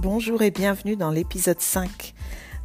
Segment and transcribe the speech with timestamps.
[0.00, 2.14] Bonjour et bienvenue dans l'épisode 5.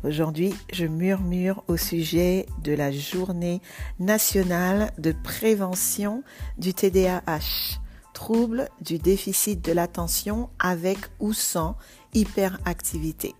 [0.03, 3.59] Aujourd'hui, je murmure au sujet de la journée
[3.99, 6.21] nationale de prévention
[6.59, 7.79] du TDAH,
[8.13, 11.75] trouble du déficit de l'attention avec ou sans
[12.13, 13.33] hyperactivité.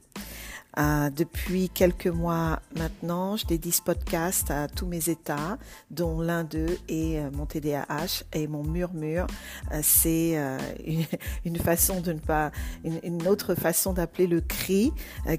[0.80, 5.58] Euh, depuis quelques mois maintenant, je dédie ce podcast à tous mes états,
[5.92, 9.28] dont l'un d'eux est euh, mon TDAH et mon murmure.
[9.72, 10.40] Euh, c'est
[11.46, 12.52] une, façon de ne pas,
[12.84, 14.92] une, autre façon d'appeler le cri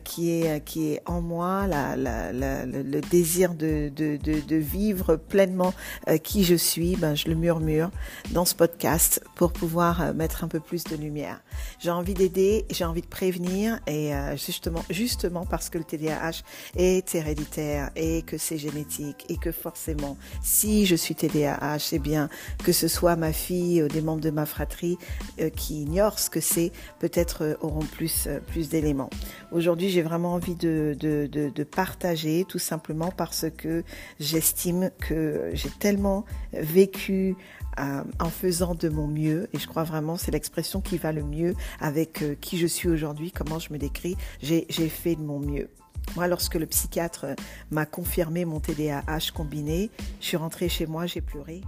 [0.05, 5.17] qui est qui est en moi, la, la, le désir de, de, de, de, vivre
[5.17, 5.75] pleinement
[6.23, 6.97] qui je suis.
[6.97, 7.91] Ben, je le murmure
[8.31, 11.41] dans ce podcast pour pouvoir mettre un peu plus de lumière.
[11.79, 16.43] J'ai envie d'aider, j'ai envie de prévenir et justement, juste parce que le TDAH
[16.77, 22.29] est héréditaire et que c'est génétique et que forcément, si je suis TDAH, c'est bien
[22.65, 24.99] que ce soit ma fille ou des membres de ma fratrie
[25.41, 29.11] euh, qui ignorent ce que c'est, peut-être euh, auront plus, euh, plus d'éléments.
[29.53, 33.85] Aujourd'hui, j'ai vraiment envie de partager tout simplement parce que
[34.21, 37.37] j'estime que j'ai tellement vécu
[37.77, 41.55] en faisant de mon mieux, et je crois vraiment c'est l'expression qui va le mieux
[41.81, 45.69] avec euh, qui je suis aujourd'hui, comment je me décris, j'ai fait de mon mieux.
[46.17, 47.27] Moi, lorsque le psychiatre
[47.71, 51.63] m'a confirmé mon TDAH combiné, je suis rentrée chez moi, j'ai pleuré.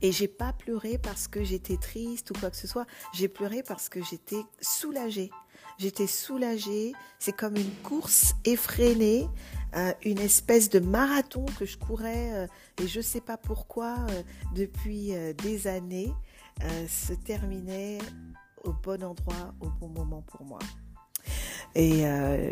[0.00, 2.86] Et j'ai pas pleuré parce que j'étais triste ou quoi que ce soit.
[3.12, 5.30] J'ai pleuré parce que j'étais soulagée.
[5.78, 6.92] J'étais soulagée.
[7.18, 9.28] C'est comme une course effrénée
[10.04, 12.46] une espèce de marathon que je courais euh,
[12.82, 14.22] et je ne sais pas pourquoi euh,
[14.54, 16.12] depuis euh, des années
[16.88, 17.98] se terminait
[18.64, 20.58] au bon endroit au bon moment pour moi.
[21.78, 22.50] Et euh,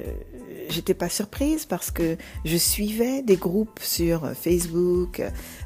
[0.69, 5.20] j'étais pas surprise parce que je suivais des groupes sur Facebook,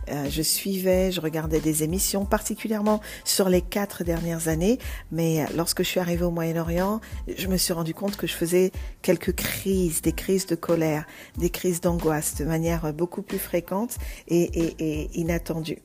[0.08, 4.78] euh, je suivais, je regardais des émissions, particulièrement sur les quatre dernières années.
[5.12, 7.02] Mais lorsque je suis arrivée au Moyen-Orient,
[7.36, 11.04] je me suis rendu compte que je faisais quelques crises, des crises de colère,
[11.36, 15.82] des crises d'angoisse de manière beaucoup plus fréquente et, et, et inattendue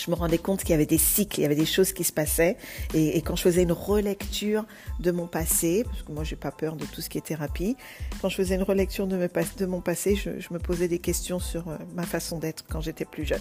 [0.00, 2.04] je me rendais compte qu'il y avait des cycles, il y avait des choses qui
[2.04, 2.56] se passaient.
[2.94, 4.64] Et, quand je faisais une relecture
[5.00, 7.76] de mon passé, parce que moi j'ai pas peur de tout ce qui est thérapie,
[8.20, 11.76] quand je faisais une relecture de, mon passé, je, me posais des questions sur euh,
[11.94, 13.40] ma façon d'être quand j'étais plus jeune.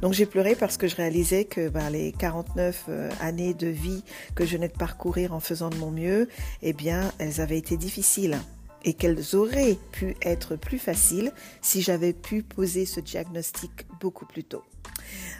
[0.00, 4.02] Donc j'ai pleuré parce que je réalisais que ben, les 49 euh, années de vie
[4.34, 6.28] que je venais de parcourir en faisant de mon mieux,
[6.62, 8.38] eh bien, elles avaient été difficiles
[8.84, 14.44] et qu'elles auraient pu être plus faciles si j'avais pu poser ce diagnostic beaucoup plus
[14.44, 14.62] tôt.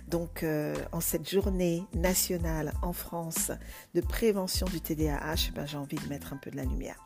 [0.09, 3.51] Donc, euh, en cette journée nationale en France
[3.95, 6.97] de prévention du TDAH, ben, j'ai envie de mettre un peu de la lumière.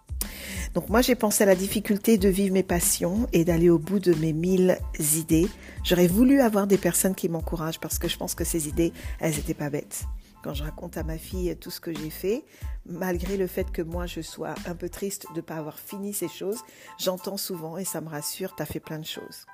[0.75, 4.01] Donc moi j'ai pensé à la difficulté de vivre mes passions et d'aller au bout
[4.01, 5.49] de mes mille idées.
[5.85, 9.35] J'aurais voulu avoir des personnes qui m'encouragent parce que je pense que ces idées, elles
[9.35, 10.05] n'étaient pas bêtes.
[10.43, 12.45] Quand je raconte à ma fille tout ce que j'ai fait,
[12.87, 16.13] malgré le fait que moi je sois un peu triste de ne pas avoir fini
[16.13, 16.61] ces choses,
[16.99, 19.47] j'entends souvent et ça me rassure, tu as fait plein de choses.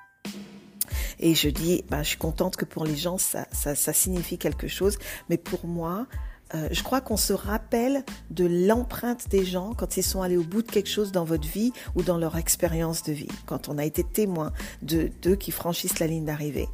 [1.19, 4.97] Et je dis, bah, je suis contente que pour les gens, ça signifie quelque chose.
[5.29, 6.07] Mais pour moi,
[6.53, 10.43] euh, je crois qu'on se rappelle de l'empreinte des gens quand ils sont allés au
[10.43, 13.77] bout de quelque chose dans votre vie ou dans leur expérience de vie, quand on
[13.77, 16.67] a été témoin de d'eux qui franchissent la ligne d'arrivée.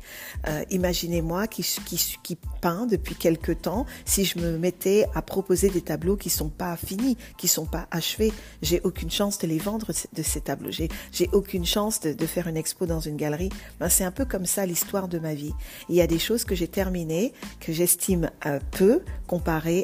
[0.47, 5.81] Euh, Imaginez-moi qui, qui, peint depuis quelque temps, si je me mettais à proposer des
[5.81, 9.88] tableaux qui sont pas finis, qui sont pas achevés, j'ai aucune chance de les vendre
[10.13, 10.69] de ces tableaux.
[10.71, 13.49] J'ai aucune chance de, faire une expo dans une galerie.
[13.79, 15.53] Ben, c'est un peu comme ça l'histoire de ma vie.
[15.89, 19.01] Il y a des choses que j'ai terminées que j'estime euh, peu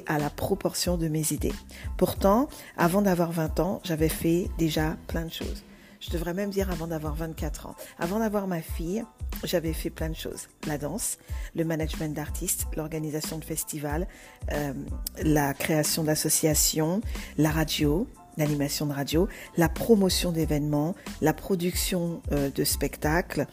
[0.08, 1.54] à la proportion de mes idées.
[1.98, 5.64] Pourtant, avant d'avoir 20 ans, j'avais fait déjà plein de choses.
[6.00, 7.76] Je devrais même dire avant d'avoir 24 ans.
[8.00, 9.04] Avant d'avoir ma fille,
[9.44, 10.48] j'avais fait plein de choses.
[10.68, 11.18] La danse,
[11.56, 14.08] le management d'artistes, l'organisation de festivals,
[14.52, 14.74] euh,
[15.22, 17.02] la création d'associations,
[17.38, 19.28] la radio, l'animation de radio,
[19.58, 23.48] la promotion d'événements, la production euh, de spectacles.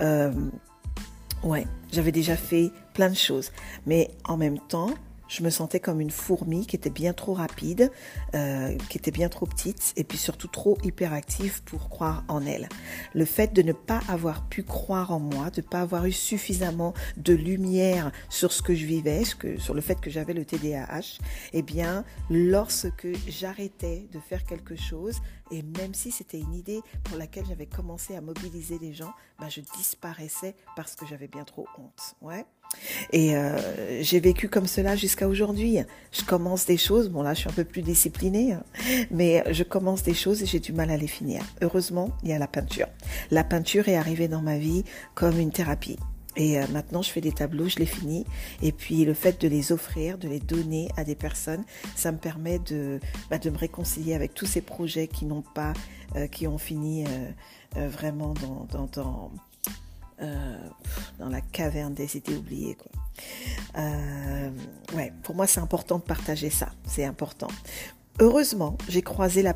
[0.00, 0.32] Euh,
[1.42, 3.52] ouais, j'avais déjà fait plein de choses.
[3.86, 4.90] Mais en même temps,
[5.28, 7.90] je me sentais comme une fourmi qui était bien trop rapide,
[8.34, 12.68] euh, qui était bien trop petite et puis surtout trop hyperactive pour croire en elle.
[13.14, 16.12] Le fait de ne pas avoir pu croire en moi, de ne pas avoir eu
[16.12, 19.22] suffisamment de lumière sur ce que je vivais,
[19.58, 21.18] sur le fait que j'avais le TDAH,
[21.52, 25.20] eh bien, lorsque j'arrêtais de faire quelque chose,
[25.50, 29.48] et même si c'était une idée pour laquelle j'avais commencé à mobiliser les gens, ben
[29.48, 32.16] je disparaissais parce que j'avais bien trop honte.
[32.20, 32.44] Ouais.
[33.12, 33.58] Et euh,
[34.02, 35.78] j'ai vécu comme cela jusqu'à aujourd'hui.
[36.12, 38.62] Je commence des choses, bon là je suis un peu plus disciplinée, hein,
[39.10, 41.42] mais je commence des choses et j'ai du mal à les finir.
[41.62, 42.88] Heureusement, il y a la peinture.
[43.30, 44.84] La peinture est arrivée dans ma vie
[45.14, 45.98] comme une thérapie.
[46.36, 48.24] Et euh, maintenant, je fais des tableaux, je les finis.
[48.62, 51.64] Et puis, le fait de les offrir, de les donner à des personnes,
[51.94, 53.00] ça me permet de,
[53.30, 55.72] bah, de me réconcilier avec tous ces projets qui n'ont pas,
[56.14, 59.32] euh, qui ont fini euh, vraiment dans, dans, dans,
[60.18, 62.76] dans, la caverne des idées oubliées.
[62.76, 62.92] Quoi.
[64.94, 66.70] ouais, pour moi, c'est important de partager ça.
[66.86, 67.48] C'est important.
[68.18, 69.52] Heureusement, j'ai croisé la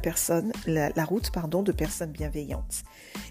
[1.04, 1.30] route,
[1.62, 2.82] de personnes bienveillantes.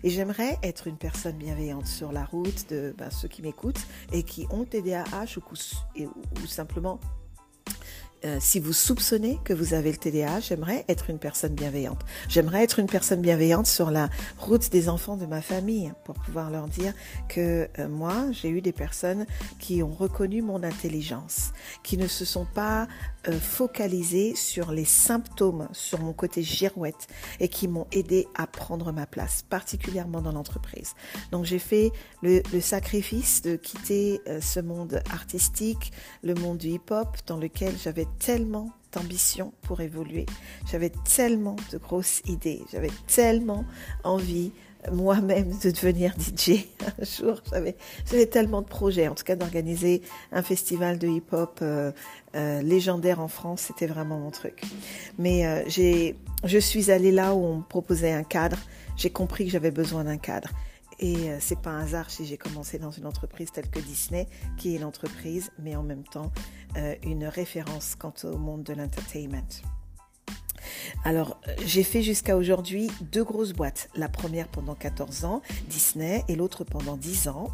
[0.04, 4.24] Et j'aimerais être une personne bienveillante sur la route de ben, ceux qui m'écoutent et
[4.24, 5.44] qui ont TDAH ou,
[6.02, 7.00] ou simplement
[8.26, 12.02] euh, si vous soupçonnez que vous avez le TDA, j'aimerais être une personne bienveillante.
[12.28, 16.52] J'aimerais être une personne bienveillante sur la route des enfants de ma famille pour pouvoir
[16.52, 16.94] leur dire
[17.30, 19.26] que euh, moi, j'ai eu des personnes
[19.58, 22.88] qui ont reconnu mon intelligence, qui ne se sont pas
[23.28, 27.08] euh, focalisées sur les symptômes, sur mon côté girouette
[27.40, 30.94] et qui m'ont aidé à prendre ma place, particulièrement dans l'entreprise.
[31.32, 35.94] Donc j'ai fait le, le, sacrifice de quitter ce monde artistique,
[36.24, 40.26] le monde du hip-hop dans lequel j'avais tellement d'ambition pour évoluer.
[40.72, 42.62] J'avais tellement de grosses idées.
[42.72, 43.66] J'avais tellement
[44.04, 44.52] envie
[44.92, 46.66] moi-même de devenir DJ
[47.00, 47.42] un jour.
[47.52, 47.76] J'avais,
[48.28, 50.02] tellement de projets, en tout cas d'organiser
[50.32, 51.92] un festival de hip-hop euh,
[52.36, 54.62] euh, légendaire en France, c'était vraiment mon truc.
[55.18, 56.14] Mais euh,
[56.44, 58.58] je suis allée là où on me proposait un cadre.
[58.96, 60.50] J'ai compris que j'avais besoin d'un cadre.
[61.00, 64.28] Et euh, c'est pas un hasard si j'ai commencé dans une entreprise telle que Disney,
[64.58, 66.59] qui est l'entreprise, mais en même temps euh,
[67.04, 69.62] une référence quant au monde de l'entertainment.
[71.06, 73.90] Alors, j'ai fait jusqu'à aujourd'hui deux grosses boîtes.
[73.96, 77.48] La première pendant 14 ans, Disney, et l'autre pendant 10 ans,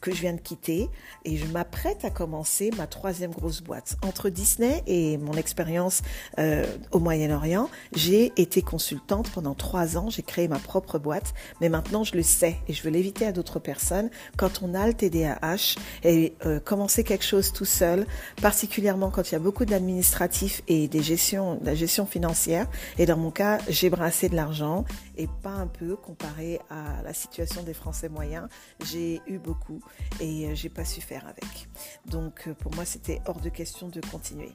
[0.00, 0.88] que je viens de quitter.
[1.24, 3.96] Et je m'apprête à commencer ma troisième grosse boîte.
[4.02, 6.02] Entre Disney et mon expérience
[6.38, 10.10] euh, au Moyen-Orient, j'ai été consultante pendant trois ans.
[10.10, 11.32] J'ai créé ma propre boîte.
[11.60, 14.10] Mais maintenant, je le sais et je veux l'éviter à d'autres personnes.
[14.36, 18.06] Quand on a le TDAH et euh, commencer quelque chose tout seul,
[18.42, 22.66] particulièrement quand il y a beaucoup d'administratifs et des gestions, de la gestion financière,
[22.98, 24.84] et dans mon cas, j'ai brassé de l'argent
[25.16, 28.48] et pas un peu comparé à la situation des Français moyens.
[28.84, 29.80] J'ai eu beaucoup
[30.20, 31.68] et euh, j'ai pas su faire avec.
[32.06, 34.52] Donc euh, pour moi, c'était hors de question de continuer.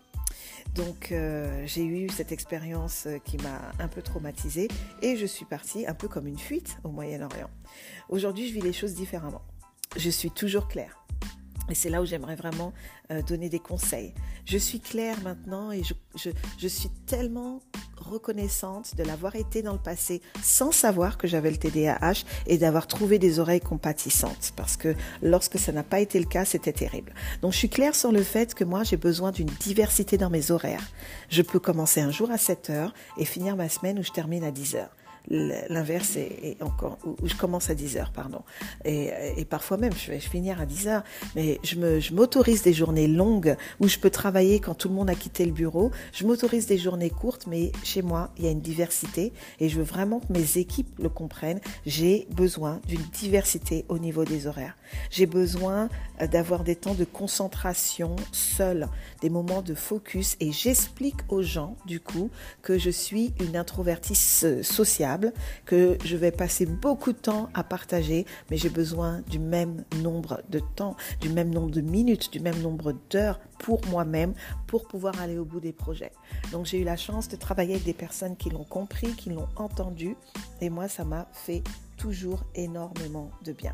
[0.74, 4.68] Donc euh, j'ai eu cette expérience qui m'a un peu traumatisée
[5.02, 7.50] et je suis partie un peu comme une fuite au Moyen-Orient.
[8.10, 9.42] Aujourd'hui, je vis les choses différemment.
[9.96, 11.06] Je suis toujours claire.
[11.70, 12.74] Et c'est là où j'aimerais vraiment
[13.28, 14.14] donner des conseils.
[14.46, 16.30] Je suis claire maintenant et je, je,
[16.60, 17.60] je suis tellement
[17.98, 22.88] reconnaissante de l'avoir été dans le passé sans savoir que j'avais le TDAH et d'avoir
[22.88, 27.14] trouvé des oreilles compatissantes parce que lorsque ça n'a pas été le cas, c'était terrible.
[27.42, 30.52] Donc je suis claire sur le fait que moi j'ai besoin d'une diversité dans mes
[30.52, 30.88] horaires.
[31.30, 34.44] Je peux commencer un jour à 7 heures et finir ma semaine où je termine
[34.44, 34.96] à 10 heures
[35.30, 38.42] l'inverse est, encore où, je commence à 10 heures pardon.
[38.84, 41.04] Et, et parfois même je vais finir à 10 heures.
[41.36, 44.96] Mais je me je m'autorise des journées longues où je peux travailler quand tout le
[44.96, 45.92] monde a quitté le bureau.
[46.14, 49.78] Je m'autorise des journées courtes mais chez moi il y a une diversité et je
[49.78, 51.62] veux vraiment que mes équipes le comprennent.
[51.86, 54.76] J'ai besoin d'une diversité au niveau des horaires.
[55.10, 55.90] J'ai besoin
[56.22, 58.88] euh, d'avoir des temps de concentration seul
[59.26, 62.30] des moments de focus et j'explique aux gens du coup
[62.62, 65.34] que je suis une introvertie sociale
[65.66, 70.44] que je vais passer beaucoup de temps à partager, mais j'ai besoin du même nombre
[70.50, 74.36] de temps, du même nombre de minutes, du même nombre d'heures pour moi-même
[74.68, 76.12] pour pouvoir aller au bout des projets.
[76.52, 79.50] Donc j'ai eu la chance de travailler avec des personnes qui l'ont compris, qui l'ont
[79.56, 80.16] entendu,
[80.62, 81.64] et moi ça m'a fait
[81.98, 83.74] toujours énormément de bien.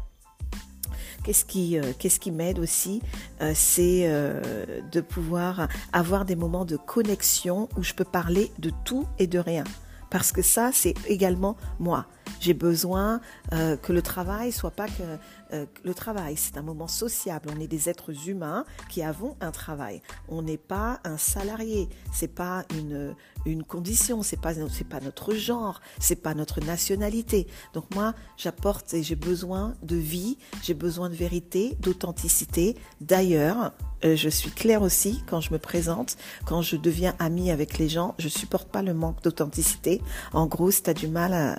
[1.24, 3.01] Qu'est-ce qui, euh, qu'est-ce qui m'aide aussi,
[3.42, 8.72] euh, c'est euh, de pouvoir avoir des moments de connexion où je peux parler de
[8.86, 9.63] tout et de rien
[10.10, 12.06] parce que ça, c'est également moi.
[12.42, 15.04] J'ai besoin que le travail soit pas que
[15.53, 17.50] euh, le travail, c'est un moment sociable.
[17.55, 20.01] On est des êtres humains qui avons un travail.
[20.27, 21.89] On n'est pas un salarié.
[22.13, 23.15] C'est pas une
[23.46, 24.24] une condition.
[24.24, 25.81] C'est pas c'est pas notre genre.
[26.00, 27.48] C'est pas notre nationalité.
[27.74, 30.38] Donc moi, j'apporte et j'ai besoin de vie.
[30.63, 32.75] J'ai besoin de vérité, d'authenticité.
[33.01, 37.77] D'ailleurs, euh, je suis claire aussi quand je me présente, quand je deviens amie avec
[37.77, 38.15] les gens.
[38.17, 40.01] Je supporte pas le manque d'authenticité.
[40.34, 41.58] En gros, si as du mal à,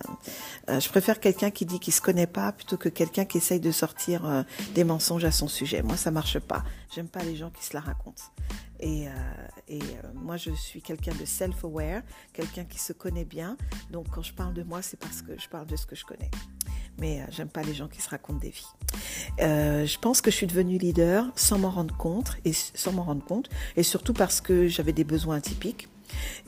[0.70, 3.60] euh, je préfère quelqu'un qui dit qu'il se connaît pas plutôt que quelqu'un qui essaye
[3.60, 4.44] de sortir euh,
[4.76, 5.82] des mensonges à son sujet.
[5.82, 6.62] Moi, ça marche pas.
[6.94, 8.22] J'aime pas les gens qui se la racontent.
[8.78, 9.12] Et, euh,
[10.14, 13.56] moi, je suis quelqu'un de self-aware, quelqu'un qui se connaît bien.
[13.90, 16.04] Donc, quand je parle de moi, c'est parce que je parle de ce que je
[16.04, 16.30] connais.
[17.00, 18.74] Mais j'aime pas les gens qui se racontent des vies.
[19.38, 23.24] je pense que je suis devenue leader sans m'en rendre compte et sans m'en rendre
[23.24, 25.88] compte, et surtout parce que j'avais des besoins atypiques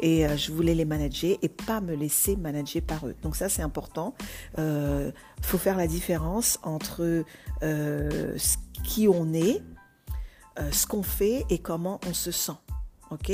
[0.01, 3.15] et euh, je voulais les manager et pas me laisser manager par eux.
[3.23, 4.15] Donc ça c'est important.
[4.57, 5.11] Il euh,
[5.43, 7.25] faut faire la différence entre
[7.63, 8.39] euh,
[8.83, 9.63] qui on est,
[10.71, 12.53] ce qu'on fait et comment on se sent.
[13.11, 13.33] Ok?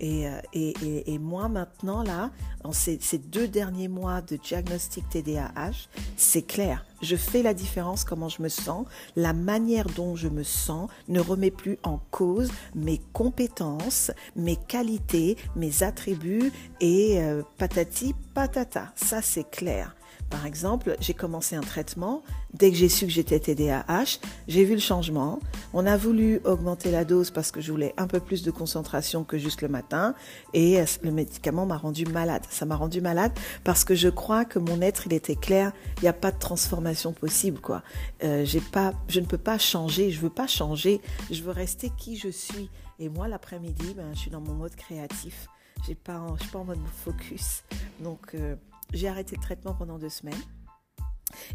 [0.00, 2.30] Et, euh, et, moi maintenant là,
[2.64, 6.84] en ces, ces, deux derniers mois de diagnostic TDAH, c'est clair.
[7.02, 8.86] Je fais la différence comment je me sens.
[9.16, 15.36] La manière dont je me sens ne remet plus en cause mes compétences, mes qualités,
[15.56, 18.92] mes attributs et euh, patati patata.
[18.96, 19.94] Ça c'est clair.
[20.30, 22.22] Par exemple, j'ai commencé un traitement.
[22.52, 24.18] Dès que j'ai su que j'étais TDAH,
[24.48, 25.38] j'ai vu le changement.
[25.72, 29.24] On a voulu augmenter la dose parce que je voulais un peu plus de concentration
[29.24, 30.14] que juste le matin.
[30.52, 32.42] Et le médicament m'a rendu malade.
[32.50, 35.72] Ça m'a rendu malade parce que je crois que mon être, il était clair.
[35.98, 37.82] Il n'y a pas de transformation possible, quoi.
[38.24, 40.10] Euh, je ne peux pas changer.
[40.10, 41.00] Je veux pas changer.
[41.30, 42.68] Je veux rester qui je suis.
[42.98, 45.46] Et moi, l'après-midi, ben, je suis dans mon mode créatif.
[45.80, 47.62] Je suis pas en mode focus.
[48.00, 48.56] Donc, euh,
[48.92, 50.34] j'ai arrêté le traitement pendant deux semaines.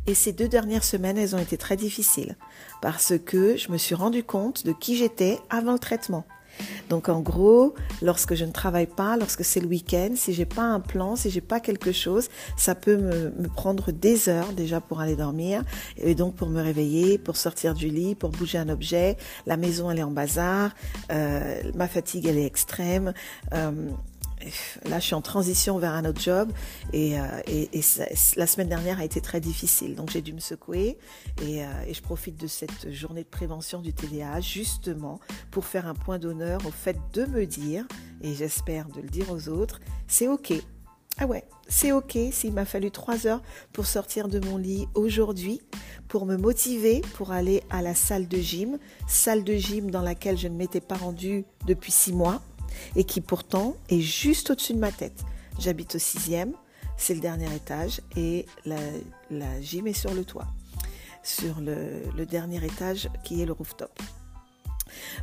[0.06, 2.36] Et ces deux dernières semaines, elles ont été très difficiles
[2.82, 6.26] parce que je me suis rendu compte de qui j'étais avant le traitement.
[6.90, 10.64] Donc en gros, lorsque je ne travaille pas, lorsque c'est le week-end, si j'ai pas
[10.64, 15.00] un plan, si j'ai pas quelque chose, ça peut me, prendre des heures déjà pour
[15.00, 15.64] aller dormir
[15.98, 19.18] et donc pour me réveiller, pour sortir du lit, pour bouger un objet.
[19.46, 20.72] La maison elle est en bazar,
[21.12, 23.14] euh, ma fatigue elle est extrême.
[23.54, 23.72] Euh,
[24.86, 26.52] là, je suis en transition vers un autre job
[26.94, 27.26] et, euh,
[28.36, 29.96] la semaine dernière a été très difficile.
[29.96, 30.98] Donc, j'ai dû me secouer
[31.42, 35.20] et, euh, et, je profite de cette journée de prévention du TDAH justement
[35.52, 37.86] pour faire un point d'honneur au fait de me dire,
[38.22, 40.54] et j'espère de le dire aux autres, c'est OK.
[41.18, 43.42] Ah ouais, c'est OK s'il m'a fallu trois heures
[43.74, 45.62] pour sortir de mon lit aujourd'hui,
[46.08, 50.38] pour me motiver pour aller à la salle de gym, salle de gym dans laquelle
[50.38, 52.42] je ne m'étais pas rendue depuis six mois
[52.96, 55.24] et qui pourtant est juste au-dessus de ma tête.
[55.60, 56.54] J'habite au sixième,
[56.98, 60.48] c'est le dernier étage et la, gym est sur le toit,
[61.24, 63.92] sur le, dernier étage qui est le rooftop.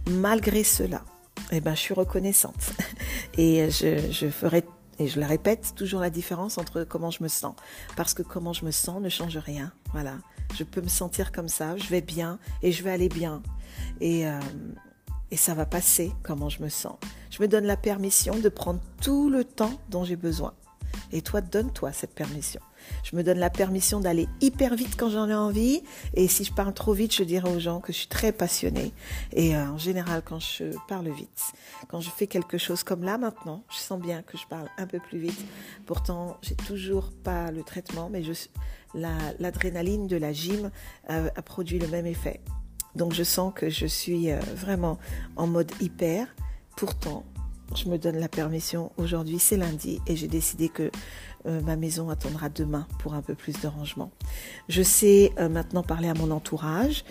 [0.08, 1.04] Malgré cela,
[1.52, 2.72] eh ben, je suis reconnaissante
[3.38, 4.64] et je, je ferai
[4.98, 7.54] et je le répète, toujours la différence entre comment je me sens.
[7.96, 9.72] Parce que comment je me sens ne change rien.
[9.92, 10.18] Voilà.
[10.56, 13.42] Je peux me sentir comme ça, je vais bien et je vais aller bien.
[14.00, 14.40] Et, euh,
[15.30, 16.96] et ça va passer comment je me sens.
[17.30, 20.54] Je me donne la permission de prendre tout le temps dont j'ai besoin.
[21.12, 22.60] Et toi, donne-toi cette permission.
[23.02, 25.82] Je me donne la permission d'aller hyper vite quand j'en ai envie.
[26.14, 28.92] Et si je parle trop vite, je dirai aux gens que je suis très passionnée.
[29.32, 31.52] Et euh, en général, quand je parle vite,
[31.88, 34.86] quand je fais quelque chose comme là maintenant, je sens bien que je parle un
[34.86, 35.44] peu plus vite.
[35.86, 38.22] Pourtant, j'ai toujours pas le traitement, mais
[38.94, 40.70] l'adrénaline la, de la gym
[41.10, 42.40] euh, a produit le même effet.
[42.94, 44.98] Donc je sens que je suis euh, vraiment
[45.36, 46.26] en mode hyper.
[46.76, 47.24] Pourtant,
[47.76, 48.92] je me donne la permission.
[48.96, 50.90] Aujourd'hui, c'est lundi et j'ai décidé que
[51.46, 54.10] euh, ma maison attendra demain pour un peu plus de rangement.
[54.68, 57.04] Je sais euh, maintenant parler à mon entourage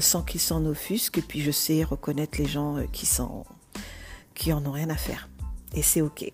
[0.00, 4.90] sans qu'ils s'en offusquent et puis je sais reconnaître les gens qui en ont rien
[4.90, 5.28] à faire.
[5.74, 6.32] Et c'est ok.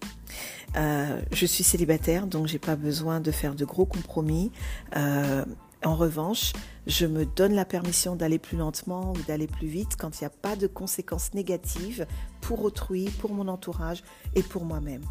[0.75, 4.53] je suis célibataire donc j'ai pas besoin de faire de gros compromis.
[5.85, 6.53] En revanche,
[6.87, 10.27] je me donne la permission d'aller plus lentement ou d'aller plus vite quand il n'y
[10.27, 12.07] a pas de conséquences négatives
[12.41, 14.05] pour autrui, pour mon entourage
[14.37, 15.03] et pour moi-même.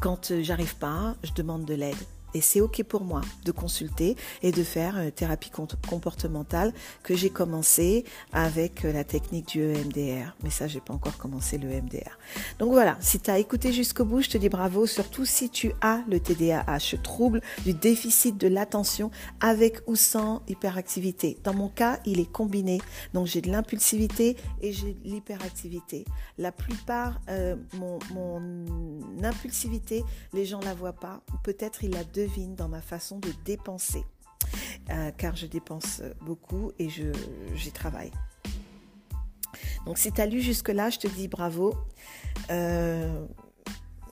[0.00, 1.96] Quand j'arrive pas, je demande de l'aide.
[2.36, 5.50] Et c'est OK pour moi de consulter et de faire une thérapie
[5.88, 10.36] comportementale que j'ai commencé avec la technique du EMDR.
[10.44, 12.18] Mais ça, j'ai pas encore commencé le EMDR.
[12.58, 15.72] Donc voilà, si tu as écouté jusqu'au bout, je te dis bravo, surtout si tu
[15.80, 21.38] as le TDAH, trouble du déficit de l'attention avec ou sans hyperactivité.
[21.42, 22.82] Dans mon cas, il est combiné.
[23.14, 26.04] Donc j'ai de l'impulsivité et j'ai de l'hyperactivité.
[26.36, 31.22] La plupart, euh, mon, mon impulsivité, les gens la voient pas.
[31.42, 32.04] Peut-être ils la
[32.56, 34.04] dans ma façon de dépenser.
[34.90, 38.12] Euh, car je dépense beaucoup et j'y travaille.
[39.86, 41.74] Donc si tu as lu jusque-là, je te dis bravo.
[42.50, 43.26] Euh,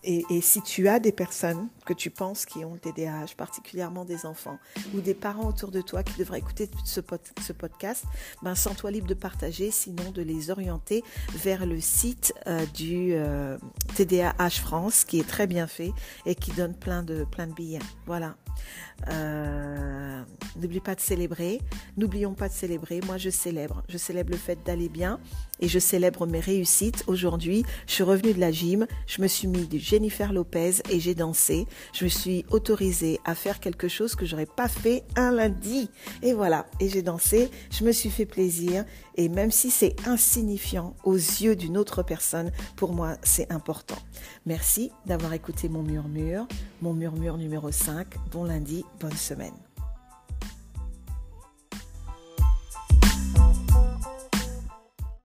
[0.04, 4.26] et, si tu as des personnes que tu penses qui ont le TDAH, particulièrement des
[4.26, 4.58] enfants
[4.94, 8.04] ou des parents autour de toi qui devraient écouter ce, pod, ce podcast,
[8.42, 11.02] ben sens-toi libre de partager, sinon de les orienter
[11.34, 13.58] vers le site euh, du euh,
[13.96, 15.92] TDAH France qui est très bien fait
[16.26, 17.80] et qui donne plein de plein de billets.
[18.06, 18.36] Voilà.
[19.08, 20.22] Euh,
[20.56, 21.60] N'oublie pas de célébrer.
[21.96, 23.00] N'oublions pas de célébrer.
[23.06, 23.82] Moi, je célèbre.
[23.88, 25.18] Je célèbre le fait d'aller bien
[25.60, 27.02] et je célèbre mes réussites.
[27.08, 28.86] Aujourd'hui, je suis revenue de la gym.
[29.06, 31.66] Je me suis mis du Jennifer Lopez et j'ai dansé.
[31.92, 35.90] Je me suis autorisée à faire quelque chose que j'aurais pas fait un lundi.
[36.22, 36.66] Et voilà.
[36.78, 37.50] Et j'ai dansé.
[37.72, 38.84] Je me suis fait plaisir.
[39.16, 43.98] Et même si c'est insignifiant aux yeux d'une autre personne, pour moi, c'est important.
[44.46, 46.46] Merci d'avoir écouté mon murmure,
[46.80, 48.06] mon murmure numéro 5.
[48.30, 49.73] Bon lundi, bonne semaine.